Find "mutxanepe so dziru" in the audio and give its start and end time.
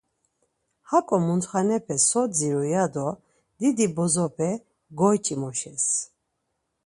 1.25-2.63